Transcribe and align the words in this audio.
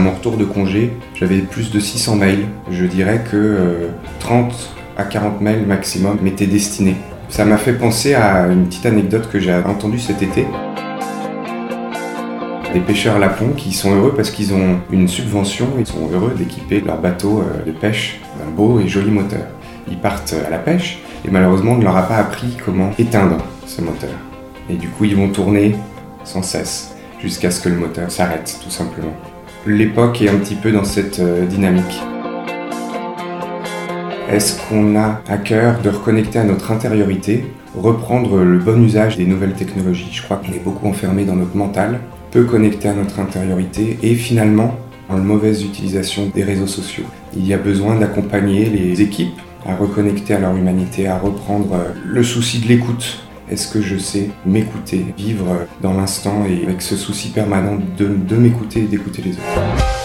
À 0.00 0.02
mon 0.02 0.12
retour 0.12 0.38
de 0.38 0.46
congé, 0.46 0.94
j'avais 1.14 1.40
plus 1.40 1.70
de 1.70 1.78
600 1.78 2.16
mails. 2.16 2.46
Je 2.70 2.86
dirais 2.86 3.22
que 3.30 3.90
30 4.18 4.50
euh, 4.50 4.54
à 4.98 5.04
40 5.04 5.42
mails 5.42 5.66
maximum 5.66 6.16
m'étaient 6.22 6.46
destinés. 6.46 6.96
Ça 7.28 7.44
m'a 7.44 7.58
fait 7.58 7.74
penser 7.74 8.14
à 8.14 8.46
une 8.46 8.64
petite 8.64 8.86
anecdote 8.86 9.28
que 9.30 9.38
j'ai 9.38 9.52
entendue 9.52 9.98
cet 9.98 10.22
été. 10.22 10.46
Des 12.72 12.80
pêcheurs 12.80 13.18
lapons 13.18 13.50
qui 13.54 13.74
sont 13.74 13.94
heureux 13.94 14.14
parce 14.16 14.30
qu'ils 14.30 14.54
ont 14.54 14.78
une 14.90 15.06
subvention, 15.06 15.66
ils 15.78 15.86
sont 15.86 16.08
heureux 16.10 16.32
d'équiper 16.34 16.80
leur 16.80 16.98
bateau 16.98 17.42
euh, 17.42 17.62
de 17.66 17.72
pêche 17.72 18.22
d'un 18.38 18.50
beau 18.50 18.80
et 18.80 18.88
joli 18.88 19.10
moteur. 19.10 19.48
Ils 19.86 19.98
partent 19.98 20.34
à 20.46 20.48
la 20.48 20.58
pêche 20.58 21.00
et 21.28 21.30
malheureusement 21.30 21.72
on 21.72 21.76
ne 21.76 21.84
leur 21.84 21.98
a 21.98 22.08
pas 22.08 22.16
appris 22.16 22.56
comment 22.64 22.92
éteindre 22.98 23.36
ce 23.66 23.82
moteur. 23.82 24.16
Et 24.70 24.76
du 24.76 24.88
coup 24.88 25.04
ils 25.04 25.16
vont 25.16 25.28
tourner 25.28 25.76
sans 26.24 26.42
cesse 26.42 26.94
jusqu'à 27.20 27.50
ce 27.50 27.60
que 27.60 27.68
le 27.68 27.76
moteur 27.76 28.10
s'arrête 28.10 28.58
tout 28.64 28.70
simplement. 28.70 29.12
L'époque 29.66 30.22
est 30.22 30.30
un 30.30 30.38
petit 30.38 30.54
peu 30.54 30.72
dans 30.72 30.84
cette 30.84 31.20
euh, 31.20 31.44
dynamique. 31.44 32.00
Est-ce 34.30 34.58
qu'on 34.66 34.96
a 34.96 35.20
à 35.28 35.36
cœur 35.36 35.82
de 35.82 35.90
reconnecter 35.90 36.38
à 36.38 36.44
notre 36.44 36.70
intériorité, 36.70 37.44
reprendre 37.76 38.38
le 38.38 38.58
bon 38.58 38.82
usage 38.82 39.18
des 39.18 39.26
nouvelles 39.26 39.52
technologies? 39.52 40.08
Je 40.12 40.22
crois 40.22 40.38
qu'on 40.38 40.52
est 40.52 40.64
beaucoup 40.64 40.88
enfermé 40.88 41.26
dans 41.26 41.36
notre 41.36 41.54
mental, 41.56 42.00
peu 42.30 42.44
connecté 42.44 42.88
à 42.88 42.94
notre 42.94 43.20
intériorité 43.20 43.98
et 44.02 44.14
finalement 44.14 44.76
en 45.10 45.18
mauvaise 45.18 45.62
utilisation 45.62 46.30
des 46.34 46.42
réseaux 46.42 46.66
sociaux. 46.66 47.04
Il 47.36 47.46
y 47.46 47.52
a 47.52 47.58
besoin 47.58 47.96
d'accompagner 47.96 48.64
les 48.64 49.02
équipes 49.02 49.38
à 49.66 49.76
reconnecter 49.76 50.32
à 50.32 50.38
leur 50.38 50.56
humanité, 50.56 51.06
à 51.06 51.18
reprendre 51.18 51.74
euh, 51.74 51.92
le 52.06 52.22
souci 52.22 52.60
de 52.60 52.68
l'écoute, 52.68 53.20
est-ce 53.50 53.68
que 53.68 53.80
je 53.80 53.98
sais 53.98 54.30
m'écouter, 54.46 55.04
vivre 55.16 55.66
dans 55.82 55.92
l'instant 55.92 56.44
et 56.46 56.64
avec 56.64 56.80
ce 56.82 56.96
souci 56.96 57.30
permanent 57.30 57.78
de, 57.98 58.36
m'écouter 58.36 58.80
et 58.80 58.86
d'écouter 58.86 59.22
les 59.22 59.32
autres? 59.32 59.99